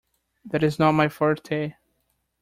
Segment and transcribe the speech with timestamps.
[0.45, 1.75] That is not my forte.